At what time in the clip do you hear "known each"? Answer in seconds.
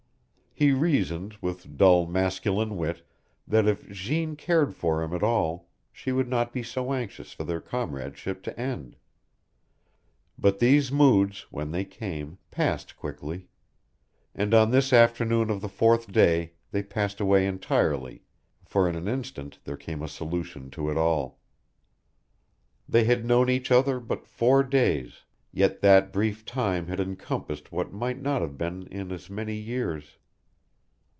23.25-23.71